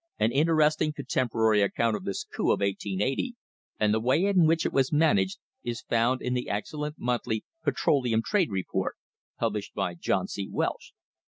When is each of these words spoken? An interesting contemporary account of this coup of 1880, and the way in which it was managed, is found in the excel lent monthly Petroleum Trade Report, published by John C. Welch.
An 0.17 0.31
interesting 0.31 0.93
contemporary 0.93 1.61
account 1.61 1.95
of 1.95 2.05
this 2.05 2.23
coup 2.23 2.45
of 2.51 2.61
1880, 2.61 3.35
and 3.79 3.93
the 3.93 3.99
way 3.99 4.25
in 4.25 4.47
which 4.47 4.65
it 4.65 4.73
was 4.73 4.91
managed, 4.91 5.37
is 5.61 5.83
found 5.83 6.23
in 6.23 6.33
the 6.33 6.47
excel 6.49 6.79
lent 6.79 6.95
monthly 6.97 7.45
Petroleum 7.63 8.23
Trade 8.25 8.49
Report, 8.49 8.95
published 9.37 9.75
by 9.75 9.93
John 9.93 10.27
C. 10.27 10.49
Welch. 10.49 10.93